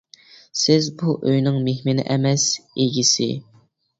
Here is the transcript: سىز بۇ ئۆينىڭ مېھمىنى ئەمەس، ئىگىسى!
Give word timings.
سىز 0.61 0.87
بۇ 1.01 1.13
ئۆينىڭ 1.31 1.59
مېھمىنى 1.67 2.05
ئەمەس، 2.15 2.47
ئىگىسى! 2.85 3.31